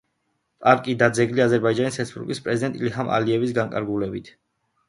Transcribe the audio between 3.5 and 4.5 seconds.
განკარგულებით შეიქმნა.